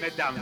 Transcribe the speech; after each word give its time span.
Mesdames, 0.00 0.40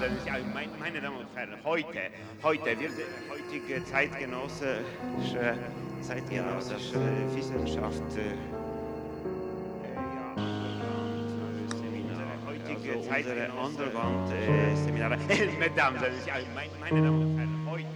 meine 0.78 1.00
Damen 1.00 1.16
und 1.16 1.26
Herren, 1.34 1.56
heute, 1.64 1.98
heute 2.42 2.78
wird 2.78 2.92
heutige 3.28 3.84
zeitgenössische, 3.84 5.58
zeitgenössische 6.00 7.00
Wissenschaft 7.34 8.02
äh, 8.16 8.36
heutige 12.46 12.98
unsere 12.98 13.50
Underground-Seminare. 13.52 15.18
Mesdames, 15.58 16.02
meine 16.80 17.02
Damen 17.02 17.20
und 17.20 17.36
Herren, 17.36 17.66
heute. 17.68 17.86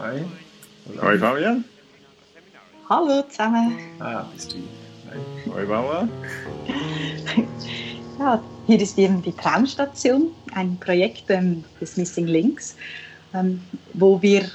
Hi. 0.00 0.24
Hoi 1.00 1.18
Fabian. 1.18 1.64
Hallo 2.88 3.22
zusammen. 3.28 3.78
Ah, 4.00 4.24
bist 4.34 4.52
du 4.54 4.87
hier. 5.12 5.22
Hi. 5.46 5.52
Hoi 5.54 5.66
Bauer. 5.66 6.08
Ja, 8.18 8.42
hier 8.66 8.80
ist 8.80 8.98
eben 8.98 9.22
die 9.22 9.30
Traumstation, 9.30 10.32
ein 10.52 10.76
Projekt 10.80 11.30
ähm, 11.30 11.62
des 11.80 11.96
Missing 11.96 12.26
Links, 12.26 12.74
ähm, 13.32 13.62
wo 13.94 14.20
wir 14.20 14.50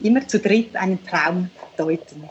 immer 0.00 0.26
zu 0.26 0.40
dritt 0.40 0.74
einen 0.74 0.98
Traum 1.06 1.48
deuten. 1.76 2.28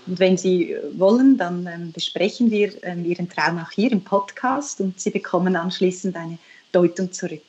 Und 0.07 0.19
wenn 0.19 0.37
Sie 0.37 0.77
wollen, 0.95 1.37
dann 1.39 1.67
ähm, 1.67 1.93
besprechen 1.93 2.51
wir 2.51 2.73
ähm, 2.85 3.05
Ihren 3.05 3.29
Traum 3.29 3.59
auch 3.59 3.71
hier 3.71 3.93
im 3.93 4.03
Podcast 4.03 4.81
und 4.81 5.01
Sie 5.01 5.11
bekommen 5.11 5.55
anschließend 5.55 6.17
eine 6.17 6.39
Deutung 6.73 7.13
zurück. 7.13 7.43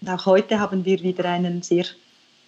Und 0.00 0.08
auch 0.08 0.26
heute 0.26 0.60
haben 0.60 0.84
wir 0.84 1.02
wieder 1.02 1.24
einen 1.24 1.62
sehr 1.62 1.84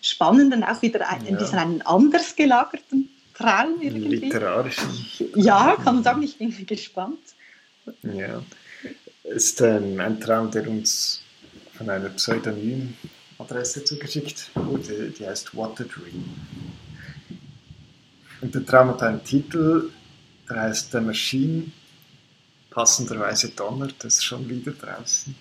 spannenden, 0.00 0.62
auch 0.62 0.81
wieder 0.83 1.09
ein, 1.09 1.27
ein 1.27 1.33
Ja. 1.34 1.39
bisschen 1.39 1.59
einen 1.59 1.83
anders 1.83 2.37
gelagerten 2.37 3.09
Traum 3.34 3.81
irgendwie. 3.81 4.17
Literarischen. 4.17 4.89
Ja, 5.34 5.77
kann 5.83 5.97
man 5.97 6.05
sagen, 6.05 6.22
ich 6.22 6.39
bin 6.39 6.55
gespannt. 6.67 7.19
Ja. 8.03 8.42
Ist 9.25 9.61
ähm, 9.61 9.98
ein 9.98 10.20
Traum, 10.20 10.50
der 10.50 10.69
uns 10.69 11.22
von 11.75 11.89
einer 11.91 12.11
Pseudonym-Adresse 12.11 13.84
zugeschickt 13.84 14.50
wurde, 14.55 15.11
die 15.11 15.27
heißt 15.27 15.55
What 15.56 15.81
a 15.81 15.84
Dream. 15.84 16.25
Und 18.41 18.55
der 18.55 18.65
Traum 18.65 18.89
hat 18.89 19.03
einen 19.03 19.25
Titel, 19.25 19.91
der 20.49 20.63
heißt 20.63 20.93
The 20.93 21.01
Machine. 21.01 21.71
Passenderweise 22.71 23.51
donnert 23.51 24.05
es 24.05 24.23
schon 24.23 24.49
wieder 24.49 24.73
draußen. 24.73 25.35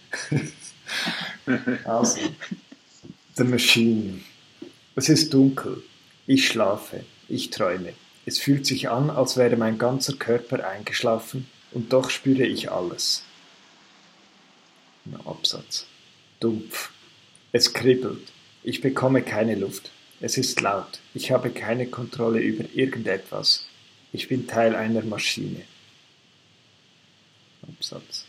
also, 1.86 2.20
The 3.36 3.44
Machine. 3.44 4.20
Es 4.96 5.10
ist 5.10 5.34
dunkel. 5.34 5.84
Ich 6.28 6.48
schlafe. 6.48 7.06
Ich 7.28 7.52
träume. 7.52 7.94
Es 8.26 8.40
fühlt 8.40 8.66
sich 8.66 8.90
an, 8.90 9.10
als 9.10 9.38
wäre 9.38 9.56
mein 9.56 9.78
ganzer 9.78 10.14
Körper 10.14 10.68
eingeschlafen 10.68 11.48
und 11.72 11.94
doch 11.94 12.10
spüre 12.10 12.44
ich 12.44 12.72
alles. 12.72 13.24
Ein 15.06 15.20
Absatz. 15.26 15.86
Dumpf. 16.40 16.92
Es 17.52 17.74
kribbelt. 17.74 18.32
Ich 18.64 18.82
bekomme 18.82 19.22
keine 19.22 19.56
Luft. 19.56 19.92
Es 20.22 20.38
ist 20.38 20.60
laut. 20.60 21.00
Ich 21.14 21.32
habe 21.32 21.50
keine 21.50 21.88
Kontrolle 21.88 22.42
über 22.42 22.66
irgendetwas. 22.74 23.68
Ich 24.12 24.28
bin 24.28 24.48
Teil 24.48 24.76
einer 24.76 25.04
Maschine. 25.04 25.62
Absatz. 27.62 28.26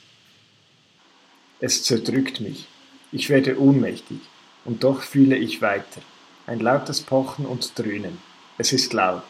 Es 1.58 1.82
zerdrückt 1.82 2.40
mich. 2.40 2.66
Ich 3.10 3.28
werde 3.28 3.60
ohnmächtig. 3.60 4.18
Und 4.64 4.84
doch 4.84 5.02
fühle 5.02 5.36
ich 5.36 5.62
weiter. 5.62 6.00
Ein 6.46 6.60
lautes 6.60 7.00
Pochen 7.00 7.44
und 7.44 7.76
Dröhnen. 7.78 8.18
Es 8.56 8.72
ist 8.72 8.92
laut. 8.92 9.22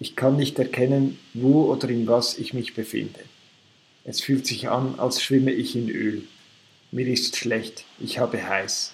Ich 0.00 0.14
kann 0.14 0.36
nicht 0.36 0.58
erkennen, 0.58 1.18
wo 1.32 1.72
oder 1.72 1.88
in 1.88 2.06
was 2.06 2.38
ich 2.38 2.54
mich 2.54 2.74
befinde. 2.74 3.20
Es 4.04 4.20
fühlt 4.20 4.46
sich 4.46 4.68
an, 4.68 4.98
als 4.98 5.22
schwimme 5.22 5.52
ich 5.52 5.74
in 5.74 5.88
Öl. 5.88 6.22
Mir 6.90 7.06
ist 7.06 7.36
schlecht, 7.36 7.84
ich 7.98 8.18
habe 8.18 8.46
heiß. 8.46 8.92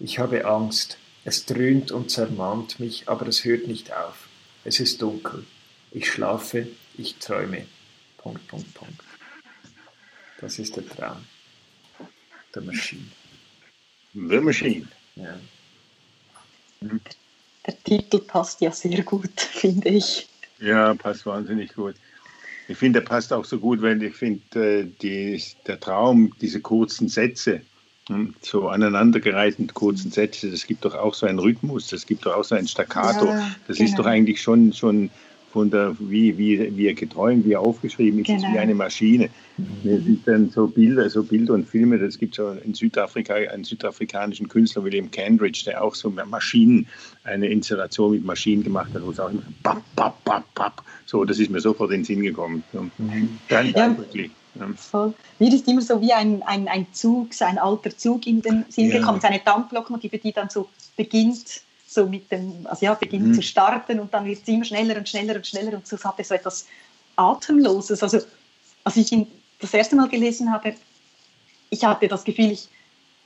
Ich 0.00 0.18
habe 0.18 0.46
Angst. 0.46 0.96
Es 1.24 1.44
dröhnt 1.44 1.92
und 1.92 2.10
zermahnt 2.10 2.80
mich, 2.80 3.06
aber 3.06 3.26
es 3.28 3.44
hört 3.44 3.66
nicht 3.66 3.92
auf. 3.92 4.28
Es 4.64 4.80
ist 4.80 5.02
dunkel. 5.02 5.44
Ich 5.92 6.10
schlafe, 6.10 6.68
ich 6.96 7.16
träume. 7.16 7.66
Punkt, 8.16 8.46
Punkt, 8.48 8.72
Punkt. 8.72 9.02
Das 10.40 10.58
ist 10.58 10.76
der 10.76 10.88
Traum. 10.88 11.18
Der 12.54 12.62
Maschine. 12.62 13.04
The 14.14 14.40
Machine. 14.40 14.88
Ja. 15.16 15.38
Der 16.80 17.84
Titel 17.84 18.20
passt 18.20 18.62
ja 18.62 18.72
sehr 18.72 19.02
gut, 19.02 19.38
finde 19.40 19.90
ich. 19.90 20.26
Ja, 20.58 20.94
passt 20.94 21.26
wahnsinnig 21.26 21.74
gut. 21.74 21.96
Ich 22.68 22.78
finde, 22.78 23.00
der 23.00 23.06
passt 23.06 23.32
auch 23.34 23.44
so 23.44 23.58
gut, 23.58 23.82
weil 23.82 24.02
ich 24.02 24.14
finde, 24.14 24.80
äh, 24.80 24.84
die, 25.02 25.42
der 25.66 25.78
Traum, 25.78 26.34
diese 26.40 26.60
kurzen 26.60 27.08
Sätze, 27.08 27.56
hm, 27.56 27.66
so 28.40 28.68
aneinandergereihten 28.68 29.68
kurzen 29.68 30.10
Sätze, 30.10 30.50
das 30.50 30.66
gibt 30.66 30.84
doch 30.84 30.94
auch 30.94 31.14
so 31.14 31.26
einen 31.26 31.38
Rhythmus, 31.38 31.86
das 31.88 32.06
gibt 32.06 32.26
doch 32.26 32.34
auch 32.36 32.44
so 32.44 32.54
ein 32.54 32.66
Staccato. 32.66 33.26
Ja, 33.26 33.34
das 33.66 33.78
ist 33.78 33.90
genau. 33.92 34.02
doch 34.02 34.06
eigentlich 34.06 34.40
schon, 34.40 34.72
schon 34.72 35.10
von 35.50 35.70
der, 35.70 35.96
wie, 35.98 36.38
wie, 36.38 36.76
wie 36.76 36.86
er 36.86 36.94
geträumt, 36.94 37.44
wie 37.44 37.52
er 37.52 37.60
aufgeschrieben 37.60 38.20
ist, 38.20 38.28
ist 38.30 38.42
Genau. 38.42 38.54
wie 38.54 38.58
eine 38.58 38.74
Maschine. 38.74 39.30
Das 39.82 40.04
sind 40.04 40.26
dann 40.28 40.48
so 40.50 40.68
Bilder, 40.68 41.10
so 41.10 41.24
Bilder 41.24 41.54
und 41.54 41.68
Filme. 41.68 41.98
Das 41.98 42.18
gibt 42.18 42.36
so 42.36 42.50
in 42.50 42.74
Südafrika 42.74 43.34
einen 43.34 43.64
südafrikanischen 43.64 44.48
Künstler, 44.48 44.84
William 44.84 45.10
Cambridge, 45.10 45.62
der 45.66 45.82
auch 45.82 45.94
so 45.94 46.10
Maschinen, 46.10 46.86
eine 47.24 47.48
Installation 47.48 48.12
mit 48.12 48.24
Maschinen 48.24 48.62
gemacht 48.62 48.94
hat, 48.94 49.02
wo 49.02 49.10
es 49.10 49.18
auch 49.18 49.30
immer 49.30 49.42
so 49.42 49.50
bap, 49.62 49.82
bap, 49.96 50.22
bap, 50.24 50.54
bap. 50.54 50.84
So, 51.06 51.24
das 51.24 51.38
ist 51.40 51.50
mir 51.50 51.60
sofort 51.60 51.90
in 51.90 52.00
den 52.00 52.04
Sinn 52.04 52.22
gekommen. 52.22 52.62
So, 52.72 52.86
Ganz 53.48 53.72
Ja. 53.74 53.84
eindrücklich. 53.86 54.39
Ja. 54.54 54.68
Voll. 54.76 55.14
Mir 55.38 55.52
ist 55.52 55.68
immer 55.68 55.80
so 55.82 56.00
wie 56.00 56.12
ein, 56.12 56.42
ein, 56.42 56.66
ein 56.68 56.86
Zug, 56.92 57.32
so 57.34 57.44
ein 57.44 57.58
alter 57.58 57.96
Zug 57.96 58.26
in 58.26 58.42
den 58.42 58.64
Sinn 58.68 58.90
Ja. 58.90 58.98
gekommen, 58.98 59.20
so 59.20 59.28
eine 59.28 59.38
Dampflokomotive, 59.40 60.18
die 60.18 60.32
dann 60.32 60.50
so 60.50 60.68
beginnt, 60.96 61.62
so 61.86 62.06
mit 62.06 62.30
dem, 62.32 62.66
also 62.66 62.84
ja, 62.86 62.94
beginnt 62.94 63.28
Mhm. 63.28 63.34
zu 63.34 63.42
starten 63.42 64.00
und 64.00 64.12
dann 64.14 64.24
wird 64.24 64.42
es 64.42 64.48
immer 64.48 64.64
schneller 64.64 64.96
und 64.96 65.08
schneller 65.08 65.36
und 65.36 65.46
schneller 65.46 65.74
und 65.74 65.86
so 65.86 65.96
es 65.96 66.04
hatte 66.04 66.22
so 66.24 66.34
etwas 66.34 66.66
Atemloses. 67.16 68.02
Also 68.02 68.20
als 68.84 68.96
ich 68.96 69.12
ihn 69.12 69.26
das 69.60 69.72
erste 69.74 69.96
Mal 69.96 70.08
gelesen 70.08 70.52
habe, 70.52 70.74
ich 71.70 71.84
hatte 71.84 72.08
das 72.08 72.24
Gefühl, 72.24 72.50
ich, 72.52 72.68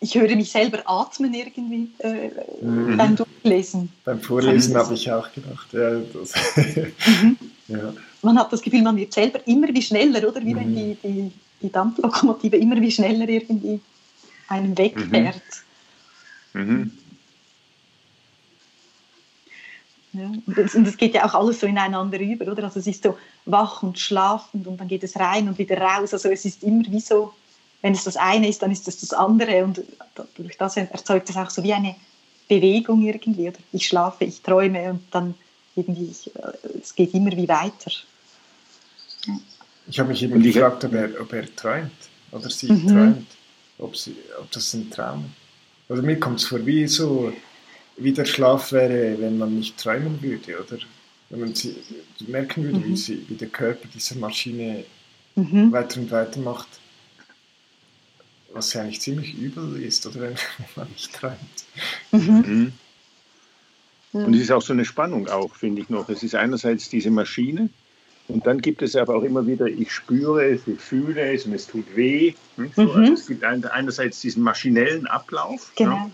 ich 0.01 0.15
höre 0.15 0.35
mich 0.37 0.51
selber 0.51 0.83
atmen 0.87 1.33
irgendwie 1.33 1.91
äh, 1.99 2.31
Mhm. 2.63 2.97
beim 2.97 3.17
Durchlesen. 3.17 3.91
Beim 4.05 4.21
Vorlesen 4.21 4.77
habe 4.77 4.95
ich 4.95 5.11
auch 5.11 5.31
gedacht, 5.33 5.73
ja, 5.73 5.91
das, 6.13 6.33
Mhm. 7.07 7.39
ja. 7.69 7.95
Man 8.25 8.39
hat 8.39 8.53
das 8.53 8.63
Gefühl, 8.63 8.83
man 8.83 8.97
wird 8.97 9.13
selber 9.13 9.47
immer 9.47 9.69
wie 9.69 9.83
schneller, 9.83 10.27
oder? 10.29 10.41
Wie 10.45 10.57
wenn 10.57 10.71
Mhm. 10.71 10.77
die, 10.77 10.97
die, 11.03 11.33
die 11.63 11.71
Dampflokomotive 11.71 12.57
immer 12.57 12.81
wie 12.81 12.91
schneller 12.91 13.29
irgendwie 13.29 13.81
einem 14.49 14.77
wegfährt. 14.77 15.43
Mhm. 16.55 16.91
Ja, 20.15 20.31
und 20.47 20.59
es 20.59 20.75
und 20.77 20.87
es 20.87 20.97
geht 20.97 21.15
ja 21.15 21.27
auch 21.27 21.35
alles 21.35 21.59
so 21.61 21.67
ineinander 21.67 22.21
über, 22.21 22.51
oder? 22.51 22.65
Also 22.65 22.79
es 22.79 22.87
ist 22.87 23.03
so 23.03 23.19
wach 23.47 23.83
und 23.83 23.99
schlafend 23.99 24.67
und 24.67 24.79
dann 24.79 24.87
geht 24.87 25.03
es 25.03 25.17
rein 25.17 25.49
und 25.49 25.59
wieder 25.59 25.77
raus. 25.79 26.13
Also 26.13 26.29
es 26.29 26.45
ist 26.45 26.63
immer 26.63 26.85
wie 26.89 27.01
so, 27.01 27.35
wenn 27.83 27.95
es 27.95 28.05
das 28.05 28.17
eine 28.17 28.49
ist, 28.49 28.63
dann 28.63 28.71
ist 28.71 28.87
es 28.87 29.01
das 29.01 29.13
andere 29.13 29.65
und 29.65 29.83
durch 30.37 30.57
das 30.57 30.77
erzeugt 30.77 31.31
es 31.31 31.37
auch 31.37 31.51
so 31.51 31.63
wie 31.65 31.75
eine 31.75 31.97
Bewegung 32.49 33.03
irgendwie. 33.03 33.49
Oder? 33.49 33.59
Ich 33.73 33.89
schlafe, 33.89 34.25
ich 34.25 34.41
träume 34.41 34.91
und 34.91 35.03
dann 35.11 35.35
irgendwie, 35.75 36.09
ich, 36.11 36.35
äh, 36.37 36.79
es 36.81 36.95
geht 36.95 37.13
immer 37.13 37.33
wie 37.33 37.49
weiter. 37.49 37.91
Ich 39.87 39.99
habe 39.99 40.09
mich 40.11 40.23
eben 40.23 40.35
Und 40.35 40.45
ich- 40.45 40.55
gefragt, 40.55 40.85
ob 40.85 40.93
er, 40.95 41.21
ob 41.21 41.33
er 41.33 41.55
träumt 41.55 41.91
oder 42.33 42.49
sie 42.51 42.73
Mhm. 42.73 42.89
träumt, 42.89 43.27
ob, 43.79 43.97
sie, 43.97 44.17
ob 44.41 44.51
das 44.51 44.73
ein 44.75 44.91
Traum 44.91 45.25
ist. 45.27 45.91
Oder 45.91 46.03
mir 46.03 46.19
kommt 46.19 46.41
es 46.41 46.47
vor, 46.47 46.65
wie 46.65 46.87
so, 46.89 47.33
wie 47.97 48.13
der 48.13 48.25
Schlaf 48.25 48.73
wäre, 48.73 49.21
wenn 49.21 49.37
man 49.39 49.57
nicht 49.59 49.77
träumen 49.79 50.21
würde, 50.23 50.59
oder? 50.61 50.79
Wenn 51.31 51.41
man 51.41 51.55
sie, 51.55 51.77
merken 52.27 52.65
würde, 52.65 52.83
wie, 52.85 52.91
Mhm. 52.91 52.97
sie, 52.97 53.25
wie 53.29 53.35
der 53.35 53.49
Körper 53.49 53.87
dieser 53.93 54.17
Maschine 54.17 54.85
Mhm. 55.37 55.71
weiter 55.73 56.01
und 56.01 56.11
weiter 56.11 56.41
macht, 56.41 56.69
was 58.53 58.73
ja 58.73 58.83
eigentlich 58.83 59.01
ziemlich 59.01 59.35
übel 59.35 59.83
ist, 59.83 60.07
oder 60.07 60.21
wenn 60.23 60.37
man 60.77 60.89
nicht 60.91 61.13
träumt. 61.13 61.37
Mhm. 62.13 62.73
Mhm. 64.13 64.25
Und 64.25 64.35
es 64.35 64.43
ist 64.43 64.53
auch 64.53 64.63
so 64.63 64.73
eine 64.73 64.85
Spannung 64.85 65.29
auch, 65.29 65.55
finde 65.57 65.83
ich 65.83 65.89
noch. 65.91 66.09
Es 66.09 66.23
ist 66.23 66.35
einerseits 66.37 66.89
diese 66.89 67.11
Maschine 67.11 67.69
und 68.29 68.47
dann 68.47 68.59
gibt 68.61 68.83
es 68.83 68.97
aber 68.97 69.17
auch 69.17 69.23
immer 69.23 69.47
wieder, 69.47 69.67
ich 69.67 69.93
spüre 69.93 70.45
es, 70.47 70.67
ich 70.67 70.81
fühle 70.81 71.33
es 71.33 71.47
und 71.47 71.53
es 71.53 71.67
tut 71.67 71.85
weh. 71.97 72.33
Hm, 72.57 72.71
So, 72.75 72.83
Mhm. 72.85 72.91
also 72.91 73.13
es 73.13 73.27
gibt 73.27 73.45
ein- 73.45 73.65
einerseits 73.65 74.21
diesen 74.21 74.43
maschinellen 74.43 75.07
Ablauf. 75.07 75.73
Genau. 75.77 75.97
Ja, 75.97 76.11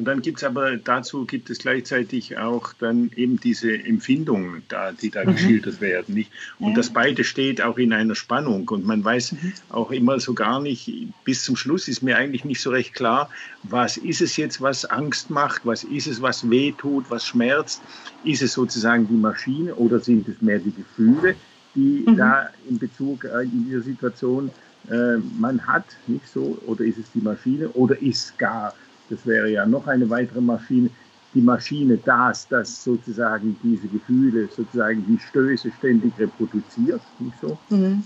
Und 0.00 0.06
dann 0.06 0.22
gibt 0.22 0.38
es 0.38 0.44
aber 0.44 0.78
dazu 0.78 1.26
gibt 1.26 1.50
es 1.50 1.58
gleichzeitig 1.58 2.38
auch 2.38 2.72
dann 2.78 3.10
eben 3.16 3.38
diese 3.38 3.74
Empfindungen, 3.74 4.62
da, 4.68 4.92
die 4.92 5.10
da 5.10 5.26
mhm. 5.26 5.32
geschildert 5.32 5.82
werden. 5.82 6.14
Nicht? 6.14 6.32
Und 6.58 6.70
ja. 6.70 6.76
das 6.76 6.88
beide 6.88 7.22
steht 7.22 7.60
auch 7.60 7.76
in 7.76 7.92
einer 7.92 8.14
Spannung. 8.14 8.66
Und 8.70 8.86
man 8.86 9.04
weiß 9.04 9.32
mhm. 9.32 9.52
auch 9.68 9.90
immer 9.90 10.18
so 10.18 10.32
gar 10.32 10.58
nicht, 10.58 10.90
bis 11.24 11.44
zum 11.44 11.54
Schluss 11.54 11.86
ist 11.86 12.02
mir 12.02 12.16
eigentlich 12.16 12.46
nicht 12.46 12.62
so 12.62 12.70
recht 12.70 12.94
klar, 12.94 13.28
was 13.64 13.98
ist 13.98 14.22
es 14.22 14.38
jetzt, 14.38 14.62
was 14.62 14.86
Angst 14.86 15.28
macht, 15.28 15.66
was 15.66 15.84
ist 15.84 16.06
es, 16.06 16.22
was 16.22 16.48
weh 16.48 16.72
tut, 16.72 17.10
was 17.10 17.26
schmerzt. 17.26 17.82
Ist 18.24 18.40
es 18.40 18.54
sozusagen 18.54 19.06
die 19.06 19.12
Maschine 19.12 19.74
oder 19.74 20.00
sind 20.00 20.26
es 20.28 20.40
mehr 20.40 20.60
die 20.60 20.72
Gefühle, 20.72 21.34
die 21.74 22.06
mhm. 22.06 22.16
da 22.16 22.48
in 22.66 22.78
Bezug 22.78 23.24
äh, 23.24 23.42
in 23.42 23.66
dieser 23.66 23.82
Situation 23.82 24.50
äh, 24.88 25.18
man 25.38 25.66
hat, 25.66 25.84
nicht 26.06 26.26
so? 26.26 26.56
Oder 26.64 26.86
ist 26.86 26.96
es 26.96 27.12
die 27.14 27.20
Maschine 27.20 27.68
oder 27.68 28.00
ist 28.00 28.38
gar 28.38 28.72
das 29.10 29.26
wäre 29.26 29.50
ja 29.50 29.66
noch 29.66 29.86
eine 29.86 30.08
weitere 30.08 30.40
Maschine, 30.40 30.90
die 31.34 31.40
Maschine 31.40 31.96
das, 31.98 32.48
das 32.48 32.82
sozusagen 32.82 33.56
diese 33.62 33.86
Gefühle, 33.88 34.48
sozusagen 34.54 35.04
die 35.06 35.18
Stöße 35.28 35.70
ständig 35.78 36.12
reproduziert, 36.18 37.02
nicht 37.18 37.36
so? 37.40 37.58
Mhm. 37.68 38.02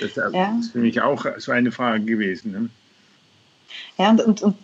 Das 0.00 0.16
ja. 0.16 0.58
ist 0.58 0.72
für 0.72 0.78
mich 0.78 1.00
auch 1.00 1.24
so 1.38 1.52
eine 1.52 1.72
Frage 1.72 2.04
gewesen. 2.04 2.52
Ne? 2.52 2.70
Ja, 3.96 4.10
und, 4.10 4.20
und, 4.20 4.42
und, 4.42 4.56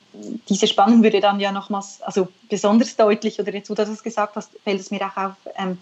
diese 0.49 0.67
Spannung 0.67 1.03
würde 1.03 1.21
dann 1.21 1.41
ja 1.41 1.51
nochmals, 1.51 2.01
also 2.03 2.29
besonders 2.49 2.95
deutlich, 2.97 3.41
oder 3.41 3.53
jetzt, 3.53 3.71
wo 3.71 3.75
du 3.75 3.85
das 3.85 4.03
gesagt 4.03 4.37
hast, 4.37 4.51
fällt 4.63 4.81
es 4.81 4.91
mir 4.91 5.01
auch 5.01 5.17
auf, 5.17 5.33
ähm, 5.57 5.79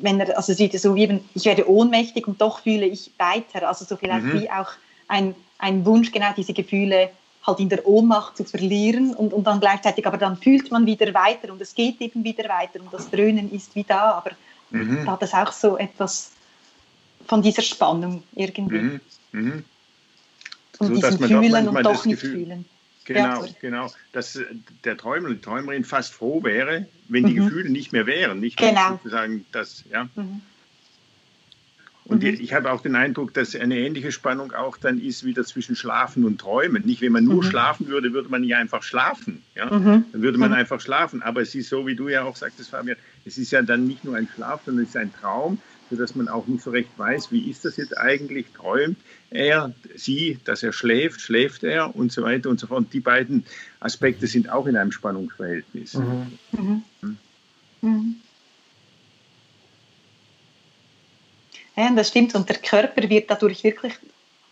wenn 0.00 0.20
er, 0.20 0.36
also 0.36 0.52
sieht 0.52 0.78
so 0.78 0.94
wie 0.94 1.02
eben, 1.02 1.20
ich 1.34 1.44
werde 1.44 1.68
ohnmächtig 1.68 2.26
und 2.26 2.40
doch 2.40 2.60
fühle 2.60 2.86
ich 2.86 3.10
weiter, 3.18 3.66
also 3.66 3.84
so 3.84 3.96
vielleicht 3.96 4.26
mhm. 4.26 4.40
wie 4.40 4.50
auch 4.50 4.70
ein, 5.08 5.34
ein 5.58 5.84
Wunsch, 5.86 6.12
genau 6.12 6.32
diese 6.36 6.52
Gefühle 6.52 7.10
halt 7.46 7.60
in 7.60 7.68
der 7.68 7.86
Ohnmacht 7.86 8.36
zu 8.36 8.44
verlieren 8.44 9.14
und, 9.14 9.32
und 9.32 9.44
dann 9.44 9.60
gleichzeitig, 9.60 10.06
aber 10.06 10.16
dann 10.16 10.36
fühlt 10.36 10.70
man 10.70 10.86
wieder 10.86 11.12
weiter 11.12 11.52
und 11.52 11.60
es 11.60 11.74
geht 11.74 12.00
eben 12.00 12.24
wieder 12.24 12.48
weiter 12.48 12.80
und 12.80 12.92
das 12.92 13.10
Dröhnen 13.10 13.52
ist 13.52 13.74
wie 13.74 13.84
da, 13.84 14.12
aber 14.12 14.30
mhm. 14.70 15.04
da 15.04 15.12
hat 15.12 15.22
es 15.22 15.34
auch 15.34 15.52
so 15.52 15.76
etwas 15.76 16.32
von 17.26 17.42
dieser 17.42 17.62
Spannung 17.62 18.22
irgendwie. 18.34 18.78
Mhm. 18.78 19.00
Mhm. 19.32 19.64
Und 20.78 20.86
so, 20.86 20.94
diesem 20.94 21.18
Fühlen 21.18 21.68
und 21.68 21.82
doch 21.84 22.04
nicht 22.04 22.20
Gefühl, 22.20 22.44
fühlen. 22.46 22.64
Genau, 23.04 23.44
ja, 23.44 23.52
genau. 23.60 23.90
Dass 24.12 24.38
der 24.84 24.96
Träumer, 24.96 25.28
die 25.28 25.40
Träumerin 25.40 25.84
fast 25.84 26.14
froh 26.14 26.42
wäre, 26.42 26.86
wenn 27.08 27.26
die 27.26 27.34
mhm. 27.34 27.44
Gefühle 27.44 27.70
nicht 27.70 27.92
mehr 27.92 28.06
wären. 28.06 28.40
Nicht 28.40 28.56
genau. 28.56 28.92
sozusagen 28.92 29.44
das, 29.52 29.84
ja. 29.90 30.08
Mhm. 32.04 32.12
Und 32.12 32.22
mhm. 32.22 32.38
ich 32.40 32.52
habe 32.52 32.70
auch 32.70 32.82
den 32.82 32.96
Eindruck, 32.96 33.34
dass 33.34 33.54
eine 33.54 33.78
ähnliche 33.78 34.12
Spannung 34.12 34.52
auch 34.52 34.76
dann 34.76 35.00
ist 35.00 35.24
wieder 35.24 35.44
zwischen 35.44 35.76
Schlafen 35.76 36.24
und 36.24 36.40
Träumen. 36.40 36.84
Nicht, 36.84 37.00
wenn 37.00 37.12
man 37.12 37.24
nur 37.24 37.42
mhm. 37.42 37.48
schlafen 37.48 37.88
würde, 37.88 38.12
würde 38.12 38.28
man 38.28 38.44
ja 38.44 38.58
einfach 38.58 38.82
schlafen. 38.82 39.42
Ja? 39.54 39.66
Mhm. 39.66 40.04
Dann 40.12 40.22
würde 40.22 40.38
man 40.38 40.50
mhm. 40.50 40.56
einfach 40.56 40.80
schlafen. 40.80 41.22
Aber 41.22 41.40
es 41.42 41.54
ist 41.54 41.68
so, 41.68 41.86
wie 41.86 41.96
du 41.96 42.08
ja 42.08 42.24
auch 42.24 42.36
sagtest, 42.36 42.70
Fabian, 42.70 42.96
es 43.24 43.38
ist 43.38 43.50
ja 43.50 43.62
dann 43.62 43.86
nicht 43.86 44.04
nur 44.04 44.16
ein 44.16 44.28
Schlaf, 44.34 44.62
sondern 44.64 44.84
es 44.84 44.90
ist 44.90 44.96
ein 44.96 45.12
Traum, 45.12 45.58
sodass 45.90 46.14
man 46.14 46.28
auch 46.28 46.46
nicht 46.46 46.62
so 46.62 46.70
recht 46.70 46.90
weiß, 46.96 47.32
wie 47.32 47.50
ist 47.50 47.64
das 47.64 47.76
jetzt 47.76 47.96
eigentlich? 47.96 48.46
Träumt 48.54 48.98
er, 49.30 49.74
sie, 49.96 50.38
dass 50.44 50.62
er 50.62 50.72
schläft, 50.72 51.20
schläft 51.20 51.64
er 51.64 51.94
und 51.94 52.12
so 52.12 52.22
weiter 52.22 52.50
und 52.50 52.60
so 52.60 52.66
fort. 52.66 52.78
Und 52.78 52.92
die 52.92 53.00
beiden 53.00 53.44
Aspekte 53.80 54.26
sind 54.26 54.48
auch 54.48 54.66
in 54.66 54.76
einem 54.76 54.92
Spannungsverhältnis. 54.92 55.94
Mhm. 55.94 56.82
Mhm. 57.80 58.16
Ja, 61.76 61.90
das 61.90 62.08
stimmt. 62.08 62.34
Und 62.34 62.48
der 62.48 62.56
Körper 62.56 63.08
wird 63.08 63.30
dadurch 63.30 63.64
wirklich 63.64 63.94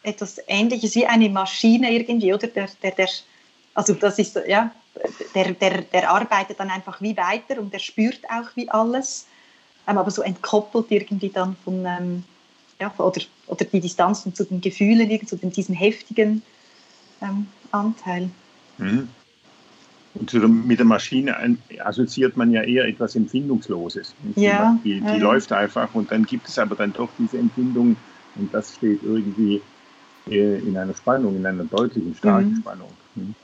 etwas 0.02 0.40
Ähnliches 0.48 0.94
wie 0.94 1.06
eine 1.06 1.28
Maschine 1.28 1.92
irgendwie, 1.92 2.32
oder? 2.34 2.48
Der, 2.48 2.68
der, 2.82 2.90
der, 2.92 3.08
also 3.74 3.94
das 3.94 4.18
ist, 4.18 4.38
ja, 4.46 4.70
der, 5.34 5.52
der, 5.52 5.82
der 5.82 6.10
arbeitet 6.10 6.58
dann 6.58 6.70
einfach 6.70 7.00
wie 7.00 7.16
weiter 7.16 7.58
und 7.58 7.72
der 7.72 7.78
spürt 7.78 8.20
auch 8.28 8.48
wie 8.56 8.68
alles, 8.68 9.26
ähm, 9.86 9.98
aber 9.98 10.10
so 10.10 10.22
entkoppelt 10.22 10.90
irgendwie 10.90 11.28
dann 11.28 11.56
von, 11.64 11.86
ähm, 11.86 12.24
ja, 12.80 12.92
oder, 12.98 13.22
oder 13.46 13.64
die 13.64 13.80
Distanz 13.80 14.26
zu 14.34 14.44
den 14.44 14.60
Gefühlen, 14.60 15.26
zu 15.26 15.36
diesem 15.36 15.74
heftigen 15.74 16.42
ähm, 17.20 17.46
Anteil. 17.70 18.28
Mhm. 18.78 19.08
Und 20.14 20.32
mit 20.66 20.78
der 20.78 20.86
Maschine 20.86 21.34
assoziiert 21.82 22.36
man 22.36 22.50
ja 22.50 22.62
eher 22.62 22.86
etwas 22.86 23.16
Empfindungsloses. 23.16 24.14
Ja, 24.36 24.78
die, 24.84 25.00
die 25.00 25.06
ja. 25.06 25.16
läuft 25.16 25.52
einfach 25.52 25.94
und 25.94 26.12
dann 26.12 26.24
gibt 26.24 26.48
es 26.48 26.58
aber 26.58 26.74
dann 26.76 26.92
doch 26.92 27.08
diese 27.18 27.38
Empfindung 27.38 27.96
und 28.36 28.52
das 28.52 28.74
steht 28.74 29.02
irgendwie 29.02 29.62
äh, 30.28 30.58
in 30.58 30.76
einer 30.76 30.94
Spannung, 30.94 31.36
in 31.36 31.46
einer 31.46 31.64
deutlichen, 31.64 32.14
starken 32.14 32.50
mhm. 32.50 32.56
Spannung. 32.56 32.88
Mhm. 33.14 33.34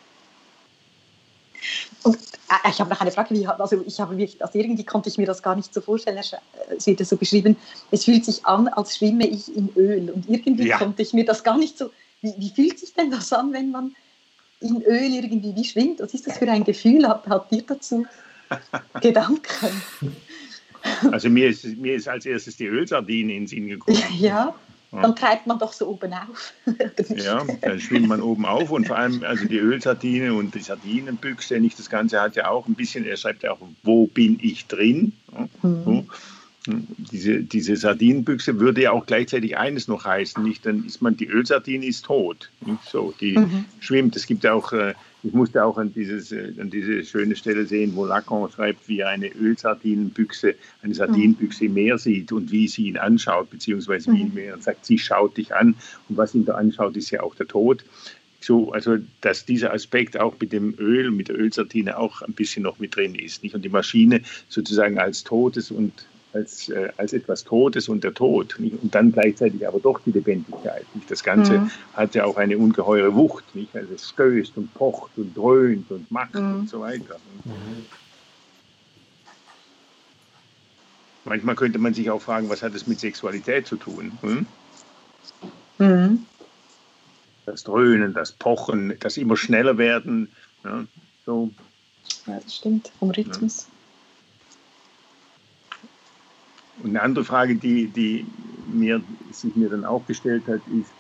Und 2.04 2.16
äh, 2.16 2.70
ich 2.70 2.80
habe 2.80 2.90
noch 2.90 3.00
eine 3.00 3.10
Frage, 3.10 3.34
wie, 3.34 3.46
also 3.46 3.82
ich 3.86 3.98
habe 3.98 4.16
wirklich, 4.16 4.42
also 4.42 4.58
irgendwie 4.58 4.84
konnte 4.84 5.08
ich 5.08 5.18
mir 5.18 5.26
das 5.26 5.42
gar 5.42 5.56
nicht 5.56 5.72
so 5.72 5.80
vorstellen, 5.80 6.18
es 6.18 6.86
wird 6.86 7.06
so 7.06 7.16
beschrieben, 7.16 7.56
es 7.90 8.04
fühlt 8.04 8.24
sich 8.24 8.44
an, 8.44 8.68
als 8.68 8.96
schwimme 8.96 9.26
ich 9.26 9.54
in 9.56 9.70
Öl 9.74 10.10
und 10.10 10.28
irgendwie 10.28 10.68
ja. 10.68 10.78
konnte 10.78 11.02
ich 11.02 11.12
mir 11.12 11.24
das 11.24 11.42
gar 11.42 11.58
nicht 11.58 11.78
so, 11.78 11.90
wie, 12.20 12.34
wie 12.36 12.50
fühlt 12.50 12.78
sich 12.78 12.92
denn 12.92 13.10
das 13.10 13.32
an, 13.32 13.52
wenn 13.52 13.70
man 13.70 13.94
in 14.60 14.82
Öl 14.82 15.14
irgendwie 15.14 15.54
wie 15.54 15.64
schwimmt. 15.64 16.00
Was 16.00 16.14
ist 16.14 16.26
das 16.26 16.38
für 16.38 16.50
ein 16.50 16.64
Gefühl? 16.64 17.06
Habt, 17.06 17.28
habt 17.28 17.52
ihr 17.52 17.62
dazu 17.62 18.06
Gedanken? 19.00 19.82
Also 21.10 21.28
mir 21.28 21.48
ist, 21.48 21.64
mir 21.76 21.94
ist 21.94 22.08
als 22.08 22.26
erstes 22.26 22.56
die 22.56 22.66
Ölsardine 22.66 23.34
in 23.34 23.46
Sinn 23.46 23.68
gekommen. 23.68 23.98
Ja, 24.18 24.54
dann 24.90 25.14
treibt 25.14 25.46
man 25.46 25.58
doch 25.58 25.74
so 25.74 25.86
oben 25.86 26.12
auf. 26.14 26.54
ja, 27.14 27.44
dann 27.60 27.78
schwimmt 27.78 28.08
man 28.08 28.22
oben 28.22 28.46
auf 28.46 28.70
und 28.70 28.86
vor 28.86 28.96
allem 28.96 29.22
also 29.22 29.44
die 29.44 29.58
Ölsardine 29.58 30.32
und 30.32 30.54
die 30.54 30.60
Sardinenbüchse, 30.60 31.60
nicht 31.60 31.78
das 31.78 31.90
Ganze 31.90 32.20
hat 32.20 32.36
ja 32.36 32.48
auch 32.48 32.66
ein 32.66 32.74
bisschen, 32.74 33.04
er 33.04 33.18
schreibt 33.18 33.42
ja 33.42 33.52
auch, 33.52 33.58
wo 33.82 34.06
bin 34.06 34.38
ich 34.40 34.66
drin? 34.66 35.12
Mhm. 35.62 36.08
Diese, 36.66 37.42
diese 37.42 37.76
Sardinenbüchse 37.76 38.60
würde 38.60 38.82
ja 38.82 38.92
auch 38.92 39.06
gleichzeitig 39.06 39.56
eines 39.56 39.88
noch 39.88 40.04
heißen, 40.04 40.42
nicht? 40.42 40.66
Dann 40.66 40.84
ist 40.84 41.00
man, 41.00 41.16
die 41.16 41.26
Ölsardine 41.26 41.86
ist 41.86 42.04
tot. 42.04 42.50
Nicht? 42.64 42.82
So, 42.84 43.14
die 43.20 43.38
mhm. 43.38 43.64
schwimmt. 43.80 44.16
Es 44.16 44.26
gibt 44.26 44.44
ja 44.44 44.52
auch, 44.52 44.72
äh, 44.72 44.94
ich 45.22 45.32
musste 45.32 45.64
auch 45.64 45.78
an, 45.78 45.92
dieses, 45.94 46.30
äh, 46.32 46.52
an 46.60 46.68
diese 46.68 47.04
schöne 47.04 47.36
Stelle 47.36 47.64
sehen, 47.64 47.92
wo 47.94 48.04
Lacan 48.04 48.50
schreibt, 48.50 48.88
wie 48.88 49.00
er 49.00 49.08
eine 49.08 49.28
Ölsardinenbüchse, 49.28 50.56
eine 50.82 50.94
Sardinenbüchse 50.94 51.66
im 51.66 51.74
Meer 51.74 51.96
sieht 51.96 52.32
und 52.32 52.52
wie 52.52 52.68
sie 52.68 52.88
ihn 52.88 52.98
anschaut, 52.98 53.50
beziehungsweise 53.50 54.12
wie 54.12 54.24
mhm. 54.24 54.38
ihn 54.38 54.60
sagt, 54.60 54.84
sie 54.84 54.98
schaut 54.98 55.36
dich 55.36 55.54
an 55.54 55.74
und 56.08 56.16
was 56.16 56.34
ihn 56.34 56.44
da 56.44 56.54
anschaut, 56.54 56.96
ist 56.96 57.10
ja 57.10 57.22
auch 57.22 57.34
der 57.34 57.46
Tod. 57.46 57.84
So, 58.40 58.72
also 58.72 58.98
dass 59.20 59.46
dieser 59.46 59.72
Aspekt 59.72 60.18
auch 60.18 60.34
mit 60.40 60.52
dem 60.52 60.74
Öl, 60.78 61.10
mit 61.10 61.28
der 61.28 61.38
Ölsardine 61.38 61.98
auch 61.98 62.22
ein 62.22 62.34
bisschen 62.34 62.62
noch 62.62 62.78
mit 62.78 62.94
drin 62.94 63.14
ist. 63.14 63.42
Nicht? 63.42 63.54
Und 63.54 63.64
die 63.64 63.68
Maschine 63.68 64.22
sozusagen 64.48 64.98
als 64.98 65.24
Todes- 65.24 65.70
und 65.70 65.92
als, 66.32 66.68
äh, 66.68 66.90
als 66.96 67.12
etwas 67.12 67.44
Totes 67.44 67.88
und 67.88 68.04
der 68.04 68.14
Tod. 68.14 68.56
Nicht? 68.58 68.82
Und 68.82 68.94
dann 68.94 69.12
gleichzeitig 69.12 69.66
aber 69.66 69.80
doch 69.80 70.00
die 70.04 70.12
Lebendigkeit. 70.12 70.84
Nicht? 70.94 71.10
Das 71.10 71.24
Ganze 71.24 71.60
mhm. 71.60 71.70
hat 71.94 72.14
ja 72.14 72.24
auch 72.24 72.36
eine 72.36 72.58
ungeheure 72.58 73.14
Wucht. 73.14 73.54
Nicht? 73.54 73.74
Also 73.74 73.94
es 73.94 74.08
stößt 74.10 74.56
und 74.56 74.72
pocht 74.74 75.12
und 75.16 75.36
dröhnt 75.36 75.90
und 75.90 76.10
macht 76.10 76.34
mhm. 76.34 76.60
und 76.60 76.68
so 76.68 76.80
weiter. 76.80 77.16
Mhm. 77.44 77.86
Manchmal 81.24 81.56
könnte 81.56 81.78
man 81.78 81.92
sich 81.92 82.10
auch 82.10 82.22
fragen, 82.22 82.48
was 82.48 82.62
hat 82.62 82.74
es 82.74 82.86
mit 82.86 83.00
Sexualität 83.00 83.66
zu 83.66 83.76
tun? 83.76 84.12
Hm? 84.22 84.46
Mhm. 85.78 86.26
Das 87.44 87.64
Dröhnen, 87.64 88.14
das 88.14 88.32
Pochen, 88.32 88.94
das 89.00 89.16
immer 89.16 89.36
schneller 89.36 89.78
werden. 89.78 90.30
Ja, 90.64 90.84
so. 91.26 91.50
ja 92.26 92.40
das 92.42 92.56
stimmt, 92.56 92.90
vom 92.98 93.10
Rhythmus. 93.10 93.66
Ja. 93.68 93.77
Und 96.82 96.90
eine 96.90 97.02
andere 97.02 97.24
Frage, 97.24 97.54
die, 97.54 97.86
die 97.86 98.26
mir, 98.72 99.00
sich 99.32 99.54
mir 99.56 99.68
dann 99.68 99.84
auch 99.84 100.06
gestellt 100.06 100.44
hat, 100.46 100.60
ist, 100.68 100.90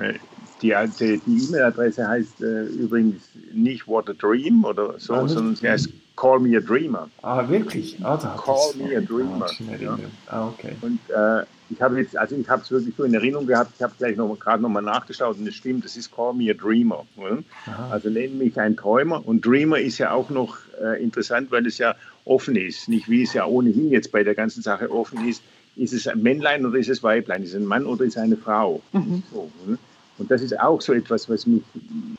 äh, 0.00 0.14
die 0.62 0.72
E-Mail-Adresse 0.72 2.06
heißt 2.06 2.42
äh, 2.42 2.64
übrigens 2.64 3.22
nicht 3.52 3.86
What 3.86 4.10
a 4.10 4.12
Dream 4.12 4.64
oder 4.64 4.98
so, 4.98 5.14
ah, 5.14 5.26
sondern 5.26 5.56
sie 5.56 5.68
heißt 5.68 5.88
Call 6.16 6.40
Me 6.40 6.56
a 6.56 6.60
Dreamer. 6.60 7.08
Ah, 7.22 7.48
wirklich? 7.48 7.96
Ah, 8.02 8.16
da 8.16 8.36
Call 8.36 8.74
Me 8.76 8.96
a 8.96 9.00
Dreamer. 9.00 9.46
Ah, 9.46 9.76
ja. 9.80 9.98
ah 10.26 10.48
okay. 10.48 10.76
Und 10.82 10.98
äh, 11.08 11.44
ich 11.70 11.80
habe 11.80 11.98
jetzt, 11.98 12.16
also 12.16 12.36
ich 12.36 12.48
habe 12.48 12.62
es 12.62 12.70
wirklich 12.70 12.94
so 12.96 13.04
in 13.04 13.14
Erinnerung 13.14 13.46
gehabt, 13.46 13.72
ich 13.76 13.82
habe 13.82 13.92
gleich 13.96 14.16
noch 14.16 14.34
gerade 14.38 14.62
nochmal 14.62 14.82
nachgeschaut 14.82 15.38
und 15.38 15.46
es 15.46 15.54
stimmt, 15.54 15.84
das 15.84 15.96
ist 15.96 16.14
Call 16.14 16.34
Me 16.34 16.50
a 16.50 16.54
Dreamer. 16.54 17.06
Also 17.90 18.10
nenne 18.10 18.34
mich 18.34 18.58
ein 18.58 18.76
Träumer 18.76 19.26
und 19.26 19.46
Dreamer 19.46 19.78
ist 19.78 19.98
ja 19.98 20.12
auch 20.12 20.30
noch 20.30 20.58
äh, 20.82 21.02
interessant, 21.02 21.50
weil 21.50 21.66
es 21.66 21.78
ja 21.78 21.94
offen 22.24 22.56
ist, 22.56 22.88
nicht 22.88 23.08
wie 23.08 23.22
es 23.22 23.32
ja 23.32 23.46
ohnehin 23.46 23.90
jetzt 23.90 24.12
bei 24.12 24.24
der 24.24 24.34
ganzen 24.34 24.62
Sache 24.62 24.90
offen 24.90 25.28
ist, 25.28 25.42
ist 25.76 25.92
es 25.92 26.08
ein 26.08 26.22
Männlein 26.22 26.66
oder 26.66 26.78
ist 26.78 26.88
es 26.88 27.02
Weiblein, 27.02 27.42
ist 27.42 27.50
es 27.50 27.56
ein 27.56 27.64
Mann 27.64 27.86
oder 27.86 28.04
ist 28.04 28.16
es 28.16 28.22
eine 28.22 28.36
Frau? 28.36 28.82
Mhm. 28.92 29.22
So, 29.32 29.50
ne? 29.66 29.78
Und 30.18 30.30
das 30.30 30.42
ist 30.42 30.60
auch 30.60 30.82
so 30.82 30.92
etwas, 30.92 31.30
was, 31.30 31.46
mich, 31.46 31.62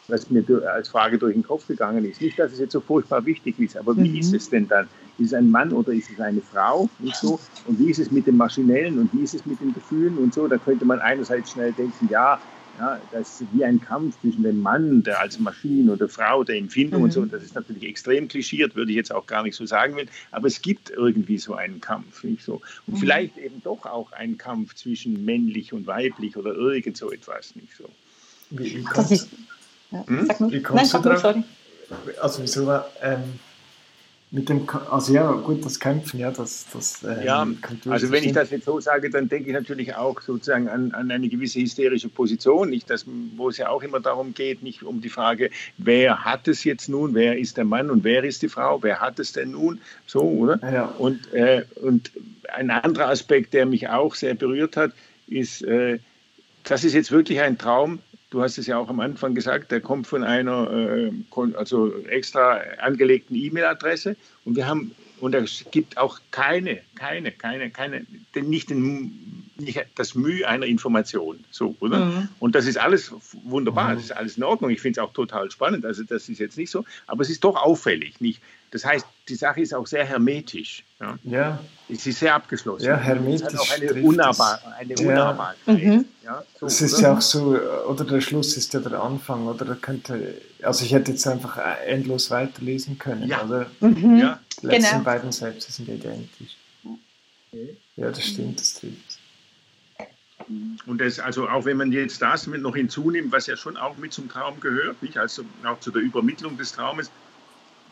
was 0.07 0.31
mir 0.31 0.43
als 0.73 0.89
Frage 0.89 1.19
durch 1.19 1.33
den 1.33 1.43
Kopf 1.43 1.67
gegangen 1.67 2.03
ist. 2.03 2.19
Nicht, 2.19 2.39
dass 2.39 2.51
es 2.51 2.57
jetzt 2.57 2.71
so 2.71 2.79
furchtbar 2.79 3.23
wichtig 3.27 3.59
ist, 3.59 3.77
aber 3.77 3.95
wie 3.95 4.09
mhm. 4.09 4.17
ist 4.17 4.33
es 4.33 4.49
denn 4.49 4.67
dann? 4.67 4.87
Ist 5.17 5.27
es 5.27 5.33
ein 5.33 5.49
Mann 5.49 5.71
oder 5.71 5.91
ist 5.91 6.09
es 6.09 6.19
eine 6.19 6.41
Frau? 6.41 6.89
Nicht 6.99 7.15
so? 7.15 7.39
Und 7.65 7.79
wie 7.79 7.91
ist 7.91 7.99
es 7.99 8.11
mit 8.11 8.27
dem 8.27 8.37
Maschinellen 8.37 8.99
und 8.99 9.13
wie 9.13 9.23
ist 9.23 9.35
es 9.35 9.45
mit 9.45 9.59
den 9.59 9.73
Gefühlen 9.73 10.17
und 10.17 10.33
so? 10.33 10.47
Da 10.47 10.57
könnte 10.57 10.85
man 10.85 10.99
einerseits 10.99 11.51
schnell 11.51 11.73
denken, 11.73 12.07
ja, 12.09 12.39
Ja, 12.79 12.99
das 13.11 13.41
ist 13.41 13.47
wie 13.53 13.65
ein 13.65 13.79
Kampf 13.81 14.19
zwischen 14.21 14.43
dem 14.43 14.61
Mann, 14.61 15.03
der 15.03 15.19
als 15.19 15.37
Maschine 15.37 15.91
und 15.91 15.99
der 15.99 16.07
Frau, 16.07 16.43
der 16.43 16.55
Empfindung 16.55 17.01
mhm. 17.01 17.05
und 17.05 17.11
so. 17.11 17.21
Und 17.21 17.33
das 17.33 17.43
ist 17.43 17.53
natürlich 17.53 17.83
extrem 17.83 18.27
klischiert, 18.27 18.75
würde 18.75 18.91
ich 18.91 18.97
jetzt 18.97 19.11
auch 19.11 19.27
gar 19.27 19.43
nicht 19.43 19.55
so 19.55 19.65
sagen 19.65 19.95
will. 19.97 20.07
Aber 20.31 20.47
es 20.47 20.61
gibt 20.61 20.89
irgendwie 20.89 21.37
so 21.37 21.53
einen 21.53 21.81
Kampf, 21.81 22.23
nicht 22.23 22.43
so. 22.43 22.61
Und 22.87 22.95
mhm. 22.95 22.97
vielleicht 22.97 23.37
eben 23.37 23.61
doch 23.61 23.85
auch 23.85 24.13
einen 24.13 24.37
Kampf 24.37 24.73
zwischen 24.73 25.25
männlich 25.25 25.73
und 25.73 25.85
weiblich 25.85 26.37
oder 26.37 26.55
irgend 26.55 26.97
so 26.97 27.11
etwas, 27.11 27.55
nicht 27.55 27.75
so. 27.75 27.89
Wie, 28.49 28.77
wie 28.77 28.83
kommst, 28.83 29.29
ja, 29.91 30.07
hm? 30.07 30.29
wie 30.49 30.61
kommst 30.61 30.93
Nein, 30.93 31.03
du 31.03 31.09
drauf? 31.09 31.35
Also 32.21 32.41
wieso 32.41 32.71
ähm, 33.01 33.39
mit 34.33 34.47
dem, 34.47 34.65
also 34.89 35.13
ja, 35.13 35.29
gut, 35.33 35.65
das 35.65 35.77
Kämpfen, 35.77 36.17
ja, 36.17 36.31
das, 36.31 36.65
das 36.71 37.03
ähm, 37.03 37.23
Ja, 37.25 37.45
also 37.89 38.11
wenn 38.11 38.23
ich 38.23 38.31
das 38.31 38.49
jetzt 38.49 38.63
so 38.63 38.79
sage, 38.79 39.09
dann 39.09 39.27
denke 39.27 39.49
ich 39.49 39.53
natürlich 39.53 39.95
auch 39.95 40.21
sozusagen 40.21 40.69
an, 40.69 40.93
an 40.93 41.11
eine 41.11 41.27
gewisse 41.27 41.59
hysterische 41.59 42.07
Position, 42.07 42.69
nicht 42.69 42.89
das, 42.89 43.05
wo 43.35 43.49
es 43.49 43.57
ja 43.57 43.67
auch 43.67 43.83
immer 43.83 43.99
darum 43.99 44.33
geht, 44.33 44.63
nicht 44.63 44.83
um 44.83 45.01
die 45.01 45.09
Frage, 45.09 45.49
wer 45.77 46.23
hat 46.23 46.47
es 46.47 46.63
jetzt 46.63 46.87
nun, 46.87 47.13
wer 47.13 47.37
ist 47.37 47.57
der 47.57 47.65
Mann 47.65 47.89
und 47.89 48.05
wer 48.05 48.23
ist 48.23 48.41
die 48.41 48.47
Frau, 48.47 48.81
wer 48.81 49.01
hat 49.01 49.19
es 49.19 49.33
denn 49.33 49.51
nun, 49.51 49.81
so, 50.05 50.21
oder? 50.21 50.59
Ja. 50.71 50.85
Und, 50.85 51.33
äh, 51.33 51.63
und 51.81 52.11
ein 52.53 52.69
anderer 52.69 53.09
Aspekt, 53.09 53.53
der 53.53 53.65
mich 53.65 53.89
auch 53.89 54.15
sehr 54.15 54.33
berührt 54.33 54.77
hat, 54.77 54.93
ist, 55.27 55.61
äh, 55.63 55.99
das 56.63 56.85
ist 56.85 56.93
jetzt 56.93 57.11
wirklich 57.11 57.41
ein 57.41 57.57
Traum, 57.57 57.99
Du 58.31 58.41
hast 58.41 58.57
es 58.57 58.65
ja 58.65 58.77
auch 58.77 58.89
am 58.89 59.01
Anfang 59.01 59.35
gesagt, 59.35 59.71
der 59.71 59.81
kommt 59.81 60.07
von 60.07 60.23
einer 60.23 60.71
äh, 60.71 61.11
also 61.55 61.95
extra 62.05 62.61
angelegten 62.79 63.35
E-Mail-Adresse. 63.35 64.15
Und 64.45 64.55
wir 64.55 64.67
haben 64.67 64.95
und 65.21 65.35
es 65.35 65.65
gibt 65.69 65.97
auch 65.97 66.19
keine, 66.31 66.79
keine, 66.95 67.31
keine, 67.31 67.69
keine, 67.69 68.05
nicht, 68.35 68.71
den, 68.71 69.30
das 69.95 70.15
Mühe 70.15 70.47
einer 70.47 70.65
Information. 70.65 71.43
So, 71.51 71.75
oder? 71.79 72.05
Mhm. 72.05 72.29
Und 72.39 72.55
das 72.55 72.65
ist 72.65 72.77
alles 72.77 73.13
wunderbar, 73.43 73.89
mhm. 73.89 73.95
das 73.95 74.03
ist 74.05 74.11
alles 74.11 74.37
in 74.37 74.43
Ordnung. 74.43 74.69
Ich 74.71 74.81
finde 74.81 74.99
es 74.99 75.05
auch 75.05 75.13
total 75.13 75.49
spannend. 75.51 75.85
Also 75.85 76.03
das 76.03 76.29
ist 76.29 76.39
jetzt 76.39 76.57
nicht 76.57 76.71
so, 76.71 76.85
aber 77.07 77.21
es 77.21 77.29
ist 77.29 77.43
doch 77.43 77.55
auffällig. 77.55 78.21
Nicht? 78.21 78.41
Das 78.71 78.85
heißt, 78.85 79.05
die 79.27 79.35
Sache 79.35 79.59
ist 79.59 79.73
auch 79.73 79.85
sehr 79.85 80.05
hermetisch. 80.05 80.83
Ja. 80.99 81.19
ja. 81.23 81.59
Es 81.89 82.07
ist 82.07 82.19
sehr 82.19 82.33
abgeschlossen. 82.33 82.85
Ja, 82.85 82.95
hermetisch. 82.95 83.47
Es 83.47 83.53
hat 83.53 83.59
auch 83.59 83.71
eine, 83.71 84.01
Unnahbar, 84.01 84.61
eine 84.79 84.95
Unnahbarkeit. 84.95 85.57
Ja. 85.65 85.73
Mhm. 85.73 86.05
Ja, 86.23 86.43
so, 86.57 86.65
das 86.67 86.81
ist 86.81 86.93
oder? 86.93 87.03
ja 87.03 87.17
auch 87.17 87.21
so, 87.21 87.59
oder 87.87 88.05
der 88.05 88.21
Schluss 88.21 88.55
ist 88.55 88.73
ja 88.73 88.79
der 88.79 89.01
Anfang, 89.01 89.45
oder 89.47 89.65
da 89.65 89.75
könnte, 89.75 90.41
also 90.61 90.85
ich 90.85 90.93
hätte 90.93 91.11
jetzt 91.11 91.27
einfach 91.27 91.57
endlos 91.85 92.31
weiterlesen 92.31 92.97
können. 92.97 93.27
Ja. 93.27 93.43
Oder? 93.43 93.69
Mhm. 93.81 94.17
ja. 94.17 94.39
Die 94.61 94.67
letzten 94.67 94.91
genau. 94.91 95.03
beiden 95.03 95.31
Sätze 95.33 95.71
sind 95.71 95.89
identisch. 95.89 96.55
Ja, 97.97 98.09
das 98.09 98.25
stimmt, 98.25 98.59
das 98.59 98.75
trifft. 98.75 99.10
Und 100.85 101.01
das, 101.01 101.19
also 101.19 101.47
auch 101.47 101.65
wenn 101.65 101.77
man 101.77 101.91
jetzt 101.91 102.21
das 102.21 102.47
mit 102.47 102.61
noch 102.61 102.75
hinzunimmt, 102.75 103.31
was 103.31 103.47
ja 103.47 103.55
schon 103.55 103.77
auch 103.77 103.97
mit 103.97 104.13
zum 104.13 104.29
Traum 104.29 104.59
gehört, 104.59 105.01
nicht? 105.01 105.17
also 105.17 105.43
auch 105.63 105.79
zu 105.79 105.91
der 105.91 106.01
Übermittlung 106.01 106.57
des 106.57 106.73
Traumes, 106.73 107.11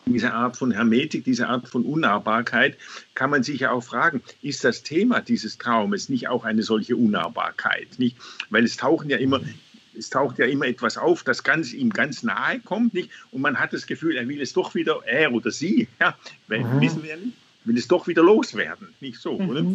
diese 0.06 0.34
Art 0.34 0.58
von 0.58 0.72
Hermetik, 0.72 1.24
diese 1.24 1.48
Art 1.48 1.68
von 1.68 1.84
Unnahbarkeit, 1.84 2.78
kann 3.13 3.30
man 3.30 3.44
sich 3.44 3.62
ja 3.62 3.72
auch 3.72 3.84
fragen, 3.84 4.24
ist 4.42 4.63
das 4.63 4.82
Thema 4.82 5.22
dieses 5.22 5.58
Traumes 5.58 6.10
nicht 6.10 6.28
auch 6.28 6.46
eine 6.46 6.63
solche 6.63 6.96
Unnahbarkeit? 6.96 8.00
Nicht? 8.00 8.18
Weil 8.50 8.63
es 8.63 8.78
tauchen 8.78 9.10
ja 9.10 9.18
immer 9.18 9.42
es 9.98 10.10
taucht 10.10 10.39
ja 10.39 10.46
immer 10.46 10.66
etwas 10.66 10.98
auf, 10.98 11.24
das 11.24 11.44
ganz, 11.44 11.74
ihm 11.74 11.89
ganz 11.89 12.24
nahe 12.24 12.60
kommt, 12.60 12.94
nicht? 12.94 13.10
Und 13.32 13.42
man 13.42 13.60
hat 13.60 13.74
das 13.74 13.86
Gefühl, 13.86 14.16
er 14.16 14.28
will 14.30 14.42
es 14.42 14.54
doch 14.54 14.74
wieder, 14.74 15.01
er 15.06 15.34
oder 15.34 15.51
sie, 15.51 15.89
ja, 16.00 16.18
weil, 16.48 16.63
mhm. 16.63 16.80
wissen 16.80 17.04
wir 17.04 17.18
nicht, 17.18 17.36
will 17.66 17.78
es 17.78 17.88
doch 17.88 18.08
wieder 18.08 18.24
loswerden, 18.24 18.88
nicht 19.01 19.20
so, 19.20 19.38
mhm. 19.38 19.50
oder? 19.50 19.66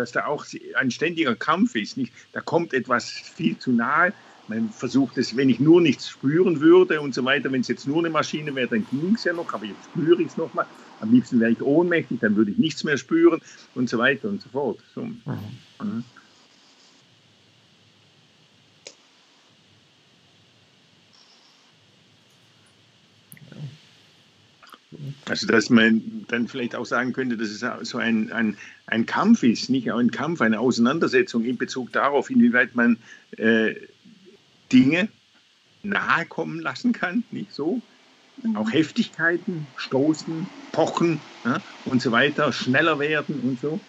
Dass 0.00 0.12
da 0.12 0.26
auch 0.26 0.46
ein 0.76 0.90
ständiger 0.90 1.36
Kampf 1.36 1.74
ist, 1.74 1.96
nicht? 1.96 2.12
Da 2.32 2.40
kommt 2.40 2.72
etwas 2.72 3.10
viel 3.10 3.58
zu 3.58 3.72
nahe 3.72 4.14
man 4.50 4.70
versucht 4.70 5.16
es, 5.16 5.36
wenn 5.36 5.48
ich 5.48 5.60
nur 5.60 5.80
nichts 5.80 6.08
spüren 6.08 6.60
würde 6.60 7.00
und 7.00 7.14
so 7.14 7.24
weiter, 7.24 7.52
wenn 7.52 7.60
es 7.60 7.68
jetzt 7.68 7.86
nur 7.86 8.00
eine 8.00 8.10
Maschine 8.10 8.52
wäre, 8.54 8.68
dann 8.68 8.84
ging 8.84 9.14
es 9.14 9.22
ja 9.22 9.32
noch, 9.32 9.52
aber 9.52 9.64
jetzt 9.64 9.84
spüre 9.84 10.20
ich 10.20 10.32
es 10.32 10.36
nochmal. 10.36 10.66
Am 10.98 11.10
liebsten 11.10 11.38
wäre 11.38 11.52
ich 11.52 11.62
ohnmächtig, 11.62 12.18
dann 12.20 12.34
würde 12.34 12.50
ich 12.50 12.58
nichts 12.58 12.82
mehr 12.82 12.96
spüren 12.96 13.40
und 13.74 13.88
so 13.88 13.96
weiter 13.98 14.28
und 14.28 14.42
so 14.42 14.50
fort. 14.50 14.82
So. 14.92 15.02
Mhm. 15.02 16.04
Also, 25.30 25.46
dass 25.46 25.70
man 25.70 26.24
dann 26.26 26.48
vielleicht 26.48 26.74
auch 26.74 26.84
sagen 26.84 27.12
könnte, 27.12 27.36
dass 27.36 27.50
es 27.50 27.88
so 27.88 27.98
ein, 27.98 28.32
ein, 28.32 28.56
ein 28.86 29.06
Kampf 29.06 29.44
ist, 29.44 29.70
nicht 29.70 29.92
ein 29.92 30.10
Kampf, 30.10 30.40
eine 30.40 30.58
Auseinandersetzung 30.58 31.44
in 31.44 31.56
Bezug 31.56 31.92
darauf, 31.92 32.30
inwieweit 32.30 32.74
man 32.74 32.98
äh, 33.36 33.76
Dinge 34.72 35.08
nahe 35.84 36.26
kommen 36.26 36.60
lassen 36.60 36.92
kann, 36.92 37.22
nicht 37.30 37.52
so? 37.52 37.80
Mhm. 38.42 38.56
Auch 38.56 38.72
Heftigkeiten, 38.72 39.68
Stoßen, 39.76 40.48
Pochen 40.72 41.20
ja, 41.44 41.62
und 41.84 42.02
so 42.02 42.10
weiter, 42.10 42.52
schneller 42.52 42.98
werden 42.98 43.38
und 43.40 43.60
so. 43.60 43.80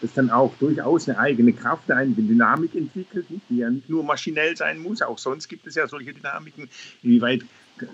Das 0.00 0.14
dann 0.14 0.30
auch 0.30 0.56
durchaus 0.56 1.08
eine 1.08 1.20
eigene 1.20 1.52
Kraft, 1.52 1.88
eine 1.92 2.10
Dynamik 2.10 2.74
entwickelt, 2.74 3.26
die 3.48 3.58
ja 3.58 3.70
nicht 3.70 3.88
nur 3.88 4.02
maschinell 4.02 4.56
sein 4.56 4.80
muss, 4.80 5.00
auch 5.00 5.18
sonst 5.18 5.46
gibt 5.46 5.64
es 5.68 5.76
ja 5.76 5.86
solche 5.86 6.12
Dynamiken. 6.12 6.68
Inwieweit 7.04 7.44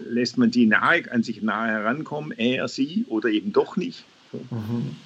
lässt 0.08 0.38
man 0.38 0.50
die 0.50 0.66
nahe, 0.66 1.10
an 1.10 1.22
sich 1.22 1.42
nahe 1.42 1.68
herankommen, 1.68 2.32
er, 2.32 2.68
sie 2.68 3.04
oder 3.08 3.28
eben 3.28 3.52
doch 3.52 3.76
nicht? 3.76 4.04
So. 4.32 4.38
Mhm. 4.50 4.96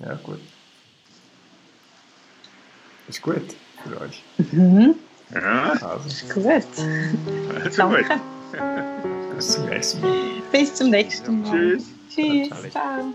Ja, 0.00 0.14
gut. 0.22 0.40
Ist 3.08 3.22
gut 3.22 3.42
für 3.82 4.00
euch. 4.00 4.22
Mhm. 4.52 4.94
Ja. 5.34 5.72
Also. 5.72 6.08
Ist 6.08 6.32
gut. 6.32 6.44
Also 6.44 7.76
Danke. 7.76 8.04
Gut. 8.04 9.36
Bis 9.36 9.52
zum 9.52 9.66
nächsten 9.66 10.00
Mal. 10.00 10.42
Bis 10.52 10.74
zum 10.74 10.90
nächsten 10.90 11.42
Mal. 11.42 11.50
Tschüss. 11.50 11.84
Tschüss. 12.14 12.70
Ciao. 12.70 13.14